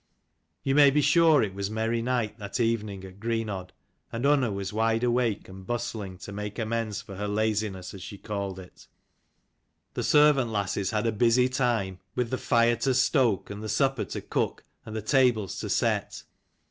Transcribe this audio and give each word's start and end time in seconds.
You 0.63 0.73
may 0.73 0.89
be 0.89 1.01
sure 1.03 1.43
it 1.43 1.53
was 1.53 1.69
merry 1.69 2.01
night 2.01 2.39
that 2.39 2.59
evening 2.59 3.03
at 3.05 3.19
Greenodd, 3.19 3.71
and 4.11 4.25
Unna 4.25 4.51
was 4.51 4.73
wide 4.73 5.03
awake 5.03 5.47
and 5.47 5.63
bustling 5.67 6.17
to 6.21 6.31
made 6.31 6.57
amends 6.57 7.03
for 7.03 7.17
her 7.17 7.27
laziness, 7.27 7.93
as 7.93 8.01
she 8.01 8.17
called 8.17 8.57
it. 8.57 8.87
The 9.93 10.01
servant 10.01 10.49
lasses 10.49 10.89
15 10.89 10.97
had 10.97 11.05
a 11.05 11.15
busy 11.15 11.49
time, 11.49 11.99
with 12.15 12.31
the 12.31 12.39
fire 12.39 12.77
to 12.77 12.95
stoke, 12.95 13.51
and 13.51 13.61
the 13.61 13.69
supper 13.69 14.05
to 14.05 14.21
cook, 14.21 14.63
and 14.87 14.95
the 14.95 15.03
tables 15.03 15.59
to 15.59 15.69
set. 15.69 16.23